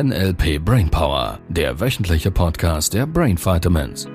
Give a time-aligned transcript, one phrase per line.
[0.00, 4.06] NLP Brainpower, der wöchentliche Podcast der Brain Vitamins.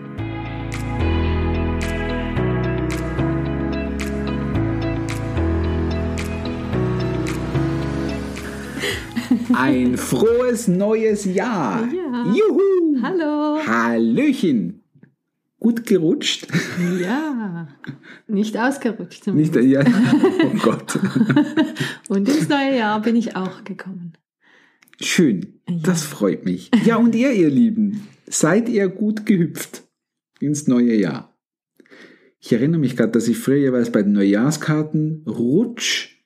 [9.53, 11.85] Ein frohes neues Jahr.
[11.91, 12.33] Ja.
[12.33, 13.01] Juhu.
[13.01, 13.59] Hallo.
[13.67, 14.85] Hallöchen.
[15.59, 16.47] Gut gerutscht?
[17.01, 17.67] Ja,
[18.27, 19.27] nicht ausgerutscht.
[19.27, 19.83] Nicht, ja.
[20.45, 20.97] Oh Gott.
[22.07, 24.13] Und ins neue Jahr bin ich auch gekommen.
[25.03, 25.59] Schön.
[25.83, 26.71] Das freut mich.
[26.85, 29.83] Ja, und ihr, ihr Lieben, seid ihr gut gehüpft
[30.39, 31.37] ins neue Jahr?
[32.39, 36.17] Ich erinnere mich gerade, dass ich früher jeweils bei den Neujahrskarten Rutsch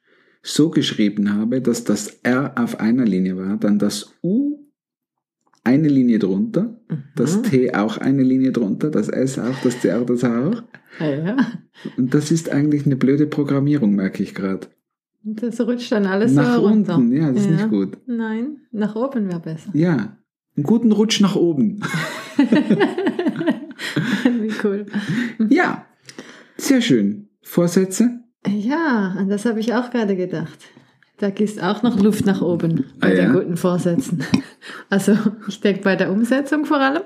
[0.42, 4.68] so geschrieben habe, dass das R auf einer Linie war, dann das U
[5.64, 6.80] eine Linie drunter,
[7.16, 10.64] das T auch eine Linie drunter, das S auch, das C auch, das H auch.
[11.00, 11.38] Ja, ja.
[11.98, 14.68] Und das ist eigentlich eine blöde Programmierung, merke ich gerade.
[15.36, 16.96] Das rutscht dann alles Nach so runter.
[16.98, 17.98] unten, ja, das ist nicht gut.
[18.06, 19.70] Nein, nach oben wäre besser.
[19.74, 20.18] Ja,
[20.56, 21.82] einen guten Rutsch nach oben.
[24.24, 24.86] Wie cool.
[25.50, 25.86] Ja,
[26.58, 27.30] sehr schön.
[27.42, 28.20] Vorsätze?
[28.48, 30.58] Ja, an das habe ich auch gerade gedacht.
[31.18, 33.34] Da ist auch noch Luft nach oben bei Ah, den ja?
[33.34, 34.24] guten Vorsätzen.
[34.90, 37.04] Also ich denke bei der Umsetzung vor allem.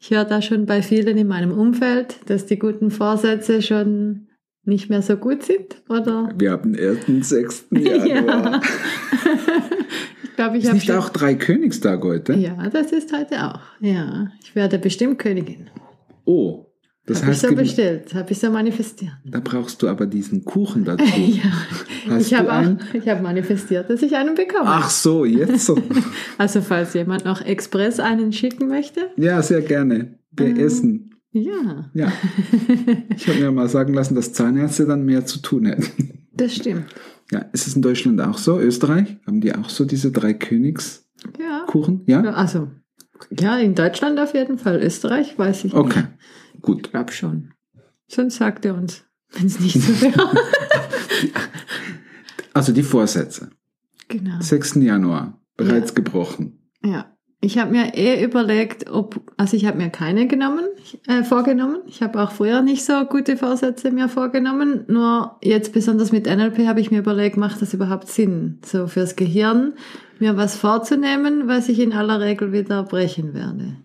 [0.00, 4.27] Ich höre da schon bei vielen in meinem Umfeld, dass die guten Vorsätze schon
[4.68, 6.30] nicht mehr so gut sind, oder?
[6.38, 7.76] Wir haben den 1.6.
[8.06, 8.60] Januar.
[10.22, 12.34] ich glaube, ich habe nicht auch Dreikönigstag heute?
[12.34, 13.60] Ja, das ist heute auch.
[13.80, 15.68] Ja, ich werde bestimmt Königin.
[16.24, 16.66] Oh,
[17.06, 19.14] das Habe ich so bestellt, habe ich so manifestiert.
[19.24, 21.04] da brauchst du aber diesen Kuchen dazu.
[21.16, 24.64] Ja, Hast ich habe auch, ich habe manifestiert, dass ich einen bekomme.
[24.66, 25.76] Ach so, jetzt so.
[26.38, 30.18] Also falls jemand noch express einen schicken möchte, Ja, sehr gerne.
[30.32, 30.56] Wir Mhm.
[30.60, 31.14] essen.
[31.32, 32.12] Ja, Ja.
[33.14, 36.26] Ich habe mir mal sagen lassen, dass Zahnärzte dann mehr zu tun hätten.
[36.32, 36.86] das stimmt.
[37.30, 38.58] Ja, ist es in Deutschland auch so?
[38.58, 39.16] Österreich?
[39.26, 42.02] Haben die auch so diese drei Königskuchen?
[42.06, 42.30] Ja, Ja?
[42.32, 42.70] also
[43.36, 44.80] ja, in Deutschland auf jeden Fall.
[44.82, 46.04] Österreich weiß ich Okay,
[46.52, 46.62] nicht.
[46.62, 46.86] gut.
[46.86, 47.52] Ich glaube schon.
[48.06, 50.14] Sonst sagt er uns, wenn es nicht so wäre.
[52.54, 53.50] Also die Vorsätze.
[54.08, 54.40] genau.
[54.40, 54.76] 6.
[54.76, 55.94] Januar, bereits Ja.
[55.94, 56.58] gebrochen.
[56.84, 60.64] Ja, ich habe mir eh überlegt, ob, also ich habe mir keine genommen,
[61.06, 61.78] äh, vorgenommen.
[61.86, 64.84] Ich habe auch früher nicht so gute Vorsätze mir vorgenommen.
[64.88, 69.14] Nur jetzt besonders mit NLP habe ich mir überlegt, macht das überhaupt Sinn, so fürs
[69.14, 69.74] Gehirn
[70.18, 73.76] mir was vorzunehmen, was ich in aller Regel wieder brechen werde.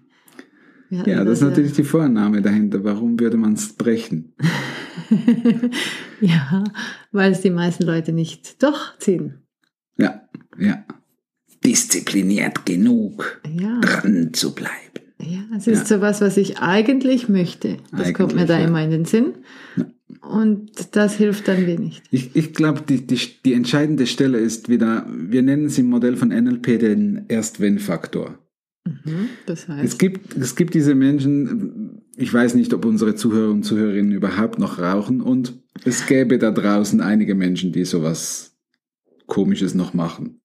[0.89, 2.83] Ja, das ist ja- natürlich die Vorannahme dahinter.
[2.83, 4.33] Warum würde man es brechen?
[6.21, 6.63] ja,
[7.11, 9.43] weil es die meisten Leute nicht durchziehen.
[9.97, 10.21] Ja,
[10.57, 10.83] ja.
[11.65, 13.79] Diszipliniert genug, Ja.
[13.81, 14.71] dran zu bleiben.
[15.19, 17.77] Ja, es ist sowas, was ich eigentlich möchte.
[17.91, 18.67] Das kommt mir Eigentlich, da ja.
[18.67, 19.33] immer in den Sinn.
[20.21, 22.01] Und das hilft dann wenig.
[22.11, 26.17] Ich, ich glaube, die, die, die entscheidende Stelle ist wieder, wir nennen es im Modell
[26.17, 28.37] von NLP den Erst-Wenn-Faktor.
[28.85, 33.51] Mhm, Das Es heißt, gibt, es gibt diese Menschen, ich weiß nicht, ob unsere Zuhörer
[33.51, 35.53] und Zuhörerinnen überhaupt noch rauchen und
[35.85, 38.55] es gäbe da draußen einige Menschen, die sowas
[39.25, 40.41] Komisches noch machen.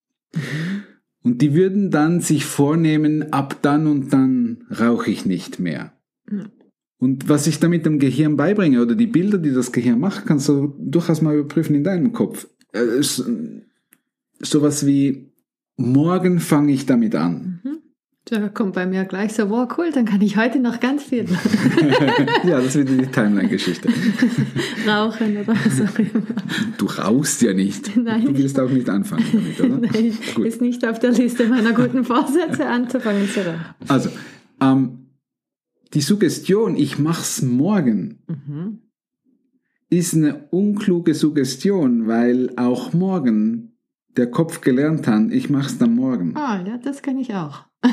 [1.22, 5.92] Und die würden dann sich vornehmen, ab dann und dann rauche ich nicht mehr.
[6.98, 10.48] Und was ich damit dem Gehirn beibringe oder die Bilder, die das Gehirn macht, kannst
[10.48, 12.48] du durchaus mal überprüfen in deinem Kopf.
[12.72, 13.02] Äh,
[14.40, 15.32] Sowas wie,
[15.76, 17.60] morgen fange ich damit an.
[18.30, 21.24] Da kommt bei mir gleich so, wow, cool, dann kann ich heute noch ganz viel
[22.44, 23.88] ja, das wird die Timeline-Geschichte.
[24.86, 26.22] rauchen oder was auch immer.
[26.76, 27.96] Du rauchst ja nicht.
[27.96, 28.24] Nein.
[28.26, 29.78] Du willst auch nicht anfangen damit, oder?
[29.92, 30.46] Nein, Gut.
[30.46, 33.64] ist nicht auf der Liste meiner guten Vorsätze anzufangen zu rauchen.
[33.88, 34.10] Also,
[34.60, 35.06] ähm,
[35.94, 38.80] die Suggestion, ich mach's morgen, Mhm.
[39.90, 43.77] ist eine unkluge Suggestion, weil auch morgen
[44.18, 46.36] der Kopf gelernt hat, ich mach's dann morgen.
[46.36, 47.64] Ah, ja, das kann ich auch.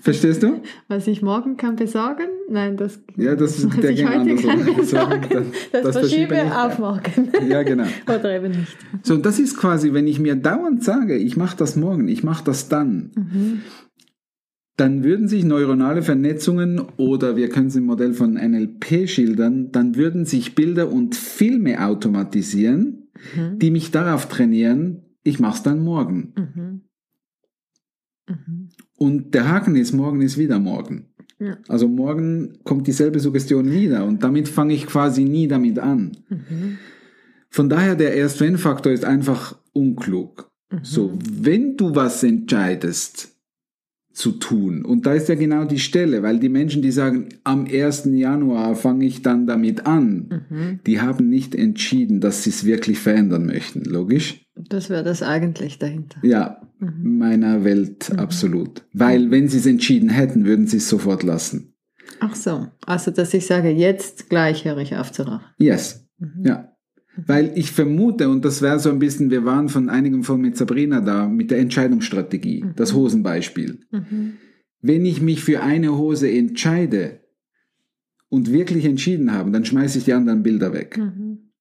[0.00, 0.60] Verstehst du?
[0.88, 2.28] Was ich morgen kann besorgen?
[2.48, 5.98] Nein, das, Ja, das ist was der ich heute kann So, besorgen, das- das, das
[5.98, 6.56] verschiebe verschiebe nicht.
[6.56, 7.30] auf morgen.
[7.50, 7.84] Ja, genau.
[8.06, 8.76] Oder eben nicht.
[9.02, 12.22] So, und das ist quasi, wenn ich mir dauernd sage, ich mache das morgen, ich
[12.22, 13.60] mache das dann, Mhm.
[14.76, 19.96] dann würden sich neuronale Vernetzungen oder wir können es im Modell von NLP schildern, dann
[19.96, 23.58] würden sich Bilder und Filme automatisieren, Mhm.
[23.58, 26.32] die mich darauf trainieren, ich mache es dann morgen.
[26.36, 26.80] Mhm.
[28.28, 28.68] Mhm.
[28.96, 31.06] Und der Haken ist, morgen ist wieder morgen.
[31.38, 31.56] Ja.
[31.68, 36.16] Also morgen kommt dieselbe Suggestion wieder und damit fange ich quasi nie damit an.
[36.28, 36.78] Mhm.
[37.50, 40.50] Von daher der Erst-Wenn-Faktor ist einfach unklug.
[40.70, 40.78] Mhm.
[40.82, 43.37] So, wenn du was entscheidest
[44.18, 47.66] zu tun, und da ist ja genau die Stelle, weil die Menschen, die sagen, am
[47.66, 48.06] 1.
[48.18, 50.80] Januar fange ich dann damit an, Mhm.
[50.86, 54.44] die haben nicht entschieden, dass sie es wirklich verändern möchten, logisch?
[54.56, 56.18] Das wäre das eigentlich dahinter.
[56.24, 58.84] Ja, meiner Welt absolut.
[58.92, 61.74] Weil wenn sie es entschieden hätten, würden sie es sofort lassen.
[62.18, 65.44] Ach so, also dass ich sage, jetzt gleich höre ich auf zu rauchen.
[65.58, 66.08] Yes,
[66.42, 66.72] ja.
[67.26, 70.56] Weil ich vermute, und das wäre so ein bisschen, wir waren von einigem von mit
[70.56, 73.80] Sabrina da, mit der Entscheidungsstrategie, das Hosenbeispiel.
[74.80, 77.20] Wenn ich mich für eine Hose entscheide
[78.28, 81.00] und wirklich entschieden habe, dann schmeiße ich die anderen Bilder weg.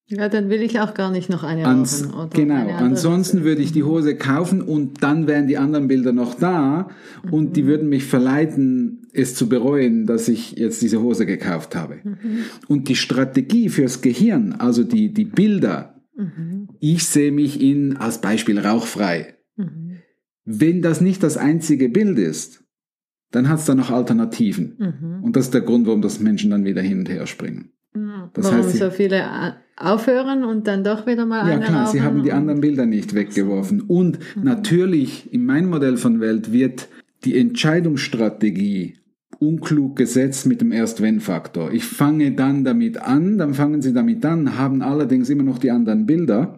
[0.09, 2.15] Ja, dann will ich auch gar nicht noch eine Ans rauchen.
[2.15, 6.13] Oder genau, eine ansonsten würde ich die Hose kaufen und dann wären die anderen Bilder
[6.13, 6.89] noch da
[7.29, 11.97] und die würden mich verleiten, es zu bereuen, dass ich jetzt diese Hose gekauft habe.
[12.67, 16.01] Und die Strategie fürs Gehirn, also die, die Bilder,
[16.79, 19.35] ich sehe mich in, als Beispiel, rauchfrei.
[20.45, 22.63] Wenn das nicht das einzige Bild ist,
[23.31, 25.19] dann hat es da noch Alternativen.
[25.21, 27.71] Und das ist der Grund, warum das Menschen dann wieder hin und her springen.
[28.37, 31.87] Das Warum heißt, sie- so viele a- aufhören und dann doch wieder mal Ja klar,
[31.87, 33.81] sie haben die anderen Bilder nicht weggeworfen.
[33.81, 36.87] Und natürlich, in meinem Modell von Welt wird
[37.25, 38.95] die Entscheidungsstrategie
[39.39, 41.71] unklug gesetzt mit dem Erst-Wenn-Faktor.
[41.71, 45.69] Ich fange dann damit an, dann fangen sie damit an, haben allerdings immer noch die
[45.69, 46.57] anderen Bilder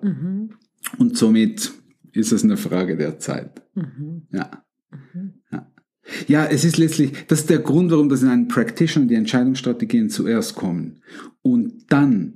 [0.98, 1.72] und somit
[2.14, 3.62] ist es eine Frage der Zeit.
[4.32, 4.50] Ja.
[5.52, 5.68] ja.
[6.28, 10.10] Ja, es ist letztlich, das ist der Grund, warum das in einem Practitioner die Entscheidungsstrategien
[10.10, 11.02] zuerst kommen.
[11.42, 12.34] Und dann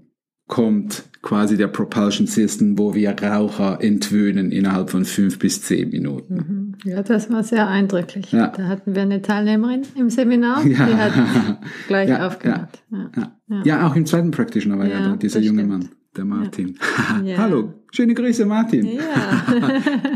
[0.47, 6.75] kommt quasi der Propulsion System, wo wir Raucher entwöhnen innerhalb von fünf bis zehn Minuten.
[6.83, 8.31] Ja, das war sehr eindrücklich.
[8.33, 8.47] Ja.
[8.47, 10.85] Da hatten wir eine Teilnehmerin im Seminar, Ja.
[10.85, 12.83] die hat gleich Ja, aufgehört.
[12.91, 13.61] Ja.
[13.63, 13.87] Ja.
[13.87, 15.71] auch im zweiten Practitioner war ja, dieser junge stimmt.
[15.71, 16.77] Mann, der Martin.
[17.23, 17.37] Ja.
[17.37, 18.85] Hallo, schöne Grüße Martin.
[18.85, 19.01] Ja.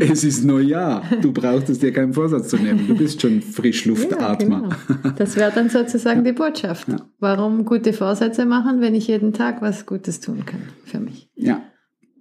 [0.00, 4.70] Es ist Neujahr, du brauchtest dir keinen Vorsatz zu nehmen, du bist schon Frischluftatmer.
[4.70, 5.14] Ja, genau.
[5.16, 6.88] Das wäre dann sozusagen die Botschaft.
[7.18, 11.30] Warum gute Vorsätze machen, wenn ich jeden Tag was Gutes tun kann für mich?
[11.34, 11.62] Ja,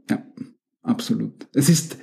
[0.10, 0.24] ja,
[0.84, 1.48] absolut.
[1.54, 1.98] Es ist,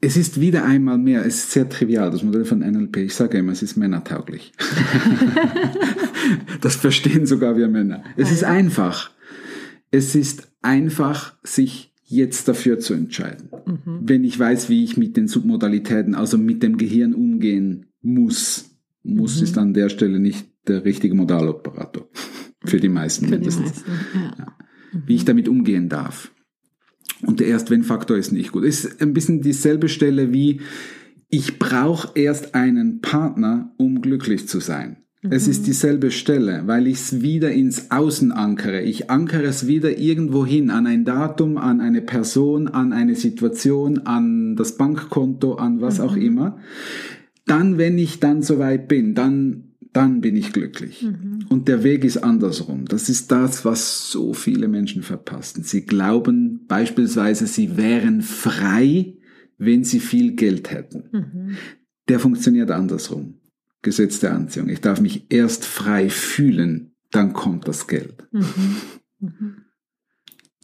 [0.00, 2.98] es ist wieder einmal mehr, es ist sehr trivial, das Modell von NLP.
[2.98, 4.52] Ich sage immer, es ist männertauglich.
[6.60, 8.04] das verstehen sogar wir Männer.
[8.16, 9.10] Es ist einfach.
[9.92, 13.48] Es ist einfach, sich jetzt dafür zu entscheiden.
[14.02, 18.70] Wenn ich weiß, wie ich mit den Submodalitäten, also mit dem Gehirn umgehen muss.
[19.04, 22.08] Muss ist an der Stelle nicht der richtige Modaloperator.
[22.64, 23.90] Für die meisten Für die mindestens meisten.
[24.38, 24.56] Ja.
[25.06, 26.32] wie ich damit umgehen darf.
[27.22, 28.64] Und der Erst-Wenn-Faktor ist nicht gut.
[28.64, 30.60] Es ist ein bisschen dieselbe Stelle wie,
[31.28, 34.98] ich brauche erst einen Partner, um glücklich zu sein.
[35.30, 38.82] Es ist dieselbe Stelle, weil ich es wieder ins Außen ankere.
[38.82, 44.00] Ich ankere es wieder irgendwo hin, an ein Datum, an eine Person, an eine Situation,
[44.00, 46.58] an das Bankkonto, an was auch immer.
[47.46, 51.06] Dann, wenn ich dann soweit bin, dann dann bin ich glücklich.
[51.50, 52.86] Und der Weg ist andersrum.
[52.86, 55.64] Das ist das, was so viele Menschen verpassen.
[55.64, 59.18] Sie glauben beispielsweise, sie wären frei,
[59.58, 61.56] wenn sie viel Geld hätten.
[62.08, 63.34] Der funktioniert andersrum.
[63.82, 64.68] Gesetz der Anziehung.
[64.68, 68.26] Ich darf mich erst frei fühlen, dann kommt das Geld.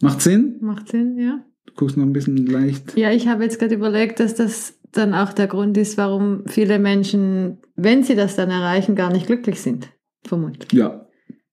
[0.01, 0.57] Macht Sinn?
[0.61, 1.43] Macht Sinn, ja.
[1.65, 2.97] Du guckst noch ein bisschen leicht.
[2.97, 6.79] Ja, ich habe jetzt gerade überlegt, dass das dann auch der Grund ist, warum viele
[6.79, 9.89] Menschen, wenn sie das dann erreichen, gar nicht glücklich sind.
[10.23, 10.71] Vermutlich.
[10.73, 11.07] Ja,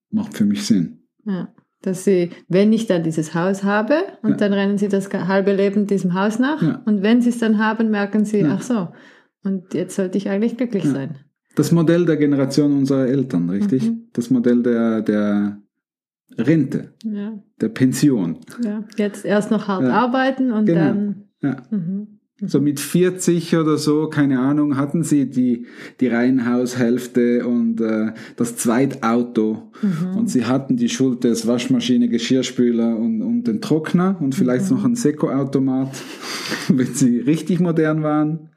[0.09, 1.03] macht für mich Sinn.
[1.25, 1.53] Ja.
[1.83, 4.37] Dass sie, wenn ich dann dieses Haus habe, und Ja.
[4.37, 6.81] dann rennen sie das halbe Leben diesem Haus nach, Ja.
[6.85, 8.55] und wenn sie es dann haben, merken sie, Ja.
[8.55, 8.87] ach so,
[9.43, 11.19] und jetzt sollte ich eigentlich glücklich sein.
[11.57, 13.89] Das Modell der Generation unserer Eltern, richtig?
[13.89, 14.03] Mhm.
[14.13, 15.57] Das Modell der, der
[16.37, 18.37] Rente, Ja, der Pension.
[18.63, 18.83] ja.
[18.95, 19.89] Jetzt erst noch hart Ja.
[19.89, 20.79] arbeiten und Genau.
[20.81, 21.15] dann.
[21.41, 21.57] Ja.
[21.71, 22.07] Mhm.
[22.45, 25.65] So mit 40 oder so, keine Ahnung, hatten sie die,
[25.99, 29.71] die Reihenhaushälfte und äh, das Zweitauto
[30.15, 34.85] und sie hatten die Schuld des Waschmaschine, Geschirrspüler und, und den Trockner und vielleicht noch
[34.85, 35.89] ein Seko-Automat,
[36.67, 38.49] wenn sie richtig modern waren.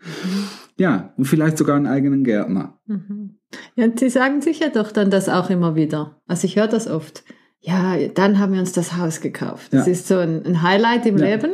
[0.81, 2.81] Ja, und vielleicht sogar einen eigenen Gärtner.
[2.87, 3.37] Mhm.
[3.77, 6.21] Ja, und sie sagen sich ja doch dann das auch immer wieder.
[6.27, 7.23] Also ich höre das oft.
[7.61, 9.75] Ja, dann haben wir uns das Haus gekauft.
[9.75, 9.93] Das Ja.
[9.93, 11.27] ist so ein, ein Highlight im Ja.
[11.27, 11.51] Leben.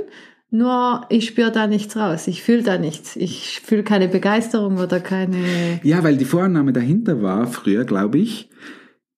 [0.51, 2.29] Nur ich spüre da nichts raus.
[2.29, 3.17] Ich fühle da nichts.
[3.17, 5.81] Ich fühle keine Begeisterung oder keine.
[5.83, 8.49] Ja, weil die Vorannahme dahinter war, früher glaube ich,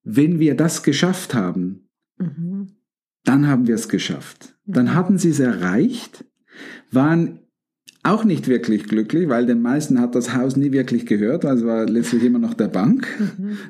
[0.05, 2.69] wenn wir das geschafft haben, Mhm.
[3.25, 4.55] dann haben wir es geschafft.
[4.65, 6.25] Dann hatten sie es erreicht,
[6.91, 7.41] waren
[8.09, 11.87] auch nicht wirklich glücklich, weil den meisten hat das Haus nie wirklich gehört, also war
[11.87, 13.07] letztlich immer noch der Bank.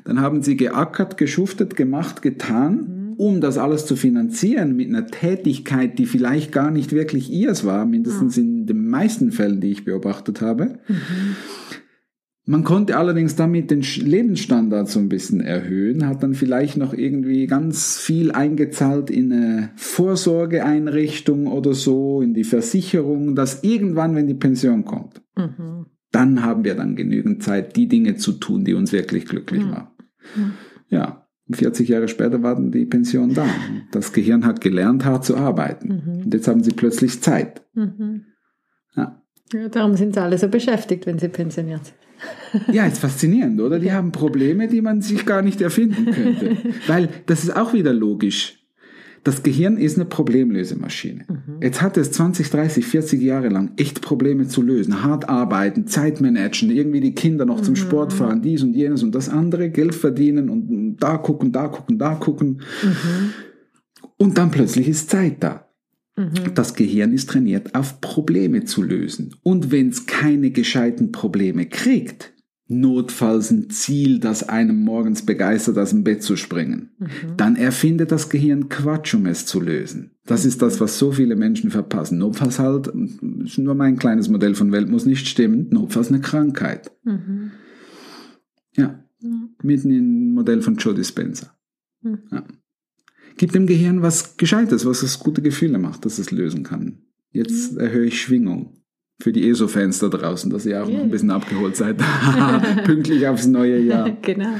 [0.05, 5.99] Dann haben sie geackert, geschuftet, gemacht, getan, um das alles zu finanzieren mit einer Tätigkeit,
[5.99, 10.41] die vielleicht gar nicht wirklich ihrs war, mindestens in den meisten Fällen, die ich beobachtet
[10.41, 10.79] habe.
[12.49, 17.45] Man konnte allerdings damit den Lebensstandard so ein bisschen erhöhen, hat dann vielleicht noch irgendwie
[17.45, 24.33] ganz viel eingezahlt in eine Vorsorgeeinrichtung oder so, in die Versicherung, dass irgendwann, wenn die
[24.33, 25.85] Pension kommt, Mhm.
[26.11, 29.89] dann haben wir dann genügend Zeit, die Dinge zu tun, die uns wirklich glücklich machen.
[30.89, 33.45] Ja, 40 Jahre später war dann die Pension da.
[33.91, 36.01] Das Gehirn hat gelernt, hart zu arbeiten.
[36.03, 36.23] Mhm.
[36.23, 37.63] Und jetzt haben sie plötzlich Zeit.
[37.75, 38.25] Mhm.
[38.95, 39.21] Ja.
[39.53, 42.75] Ja, darum sind sie alle so beschäftigt, wenn sie pensioniert sind.
[42.75, 43.79] Ja, ist faszinierend, oder?
[43.79, 46.57] Die haben Probleme, die man sich gar nicht erfinden könnte.
[46.87, 48.59] Weil das ist auch wieder logisch.
[49.23, 51.25] Das Gehirn ist eine Problemlösemaschine.
[51.61, 55.03] Jetzt hat es 20, 30, 40 Jahre lang echt Probleme zu lösen.
[55.03, 59.13] Hart arbeiten, Zeit managen, irgendwie die Kinder noch zum Sport fahren, dies und jenes und
[59.13, 62.61] das andere, Geld verdienen und da gucken, da gucken, da gucken.
[64.17, 65.68] Und dann plötzlich ist Zeit da.
[66.53, 69.35] Das Gehirn ist trainiert, auf Probleme zu lösen.
[69.43, 72.33] Und wenn es keine gescheiten Probleme kriegt,
[72.67, 76.91] notfalls ein Ziel, das einem morgens begeistert, aus dem Bett zu springen,
[77.35, 80.11] dann erfindet das Gehirn Quatsch, um es zu lösen.
[80.25, 82.19] Das ist das, was so viele Menschen verpassen.
[82.19, 82.91] Notfalls halt,
[83.43, 86.91] ist nur mein kleines Modell von Welt muss nicht stimmen, notfalls eine Krankheit.
[87.03, 87.51] Mhm.
[88.75, 89.03] Ja,
[89.63, 91.55] mitten im Modell von Joe Dispenza.
[92.01, 92.19] Mhm.
[92.31, 92.43] Ja.
[93.39, 97.03] Gibt dem Gehirn was Gescheites, was es gute Gefühle macht, dass es lösen kann.
[97.31, 98.83] Jetzt erhöhe ich Schwingung.
[99.21, 101.99] Für die ESO-Fans da draußen, dass ihr auch noch ein bisschen abgeholt seid.
[102.83, 104.09] Pünktlich aufs neue Jahr.
[104.23, 104.55] genau,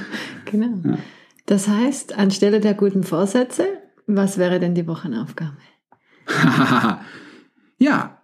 [0.45, 0.79] genau.
[0.85, 0.97] Ja.
[1.45, 3.65] Das heißt, anstelle der guten Vorsätze,
[4.07, 5.57] was wäre denn die Wochenaufgabe?
[7.79, 8.23] ja,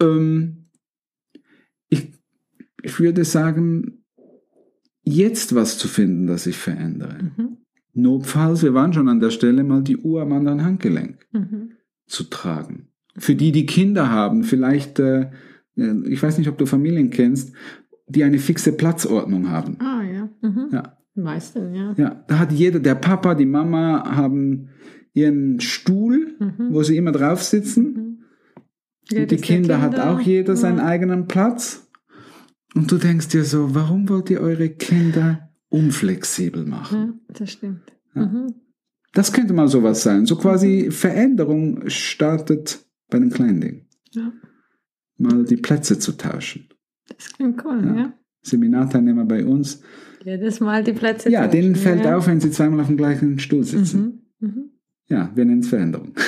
[0.00, 0.66] ähm,
[1.88, 2.12] ich,
[2.82, 4.04] ich würde sagen,
[5.04, 7.30] jetzt was zu finden, das ich verändere.
[7.36, 7.55] Mhm.
[7.96, 11.70] Notfalls, wir waren schon an der Stelle, mal die Uhr am anderen Handgelenk Mhm.
[12.06, 12.88] zu tragen.
[13.16, 15.30] Für die, die Kinder haben, vielleicht, äh,
[15.76, 17.54] äh, ich weiß nicht, ob du Familien kennst,
[18.06, 19.78] die eine fixe Platzordnung haben.
[19.80, 20.28] Ah ja.
[20.42, 20.68] Mhm.
[20.72, 21.94] Ja, meisten, ja.
[21.96, 24.68] ja, da hat jeder, der Papa, die Mama haben
[25.14, 26.68] ihren Stuhl, Mhm.
[26.74, 27.84] wo sie immer drauf sitzen.
[27.84, 27.96] Mhm.
[27.96, 30.84] Und die Jedes der Kinder, hat auch jeder seinen ja.
[30.84, 31.88] eigenen Platz.
[32.74, 37.20] Und du denkst dir so, warum wollt ihr eure Kinder unflexibel machen?
[37.28, 37.92] Ja, das stimmt.
[38.14, 38.26] Ja.
[38.26, 38.54] Mhm.
[39.12, 40.26] Das könnte mal sowas sein.
[40.26, 43.86] So quasi Veränderung startet bei den kleinen Dingen.
[44.10, 44.32] Ja,
[45.18, 46.68] Mal die Plätze zu tauschen.
[47.08, 47.96] das klingt cool, Ja.
[47.96, 48.12] ja.
[48.42, 49.80] Seminarteilnehmer bei uns.
[50.24, 52.16] Jedes Mal die Plätze Ja, tauschen, denen fällt ja.
[52.16, 54.22] auf, wenn sie zweimal auf dem gleichen Stuhl sitzen.
[54.40, 54.48] Mhm.
[54.48, 54.70] Mhm.
[55.08, 56.12] Ja, wir nennen es Veränderung.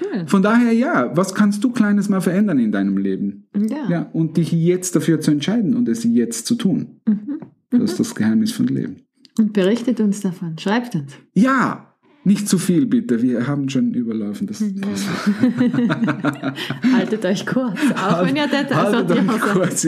[0.00, 0.26] Cool.
[0.26, 3.48] Von daher, ja, was kannst du Kleines mal verändern in deinem Leben?
[3.54, 3.88] Ja.
[3.88, 7.00] Ja, und dich jetzt dafür zu entscheiden und es jetzt zu tun.
[7.06, 7.40] Mhm.
[7.72, 8.96] Das ist das Geheimnis von Leben.
[9.38, 10.58] Und berichtet uns davon.
[10.58, 11.12] Schreibt uns.
[11.34, 11.88] Ja,
[12.24, 13.20] nicht zu viel bitte.
[13.22, 14.46] Wir haben schon überlaufen.
[14.46, 14.80] Das Mhm.
[14.80, 15.06] passt.
[16.94, 17.78] Haltet euch kurz.
[17.96, 19.86] Auch wenn ihr das Haltet euch kurz.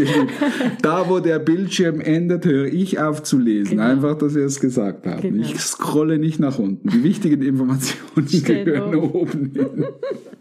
[0.82, 3.72] Da, wo der Bildschirm endet, höre ich auf zu lesen.
[3.76, 3.82] Genau.
[3.84, 5.22] Einfach, dass ihr es gesagt habt.
[5.22, 5.42] Genau.
[5.42, 6.88] Ich scrolle nicht nach unten.
[6.88, 9.12] Die wichtigen Informationen Steht gehören oben.
[9.12, 9.84] oben hin.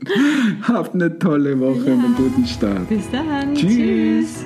[0.64, 2.90] Habt eine tolle Woche und einen guten Start.
[2.90, 3.54] Bis dann.
[3.54, 3.70] Tschüss.
[3.76, 4.46] Tschüss.